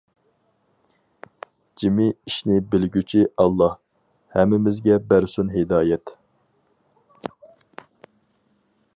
جىمى 1.81 2.05
ئىشنى 2.29 2.55
بىلگۈچى 2.71 3.21
ئاللا، 3.43 3.67
ھەممىمىزگە 4.37 4.97
بەرسۇن 5.11 5.53
ھىدايەت. 5.57 6.15